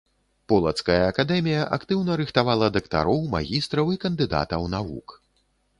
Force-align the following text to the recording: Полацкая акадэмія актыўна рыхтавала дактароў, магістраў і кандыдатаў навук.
Полацкая 0.51 1.01
акадэмія 1.11 1.67
актыўна 1.77 2.17
рыхтавала 2.23 2.73
дактароў, 2.79 3.23
магістраў 3.35 3.85
і 3.99 4.05
кандыдатаў 4.07 4.69
навук. 4.79 5.07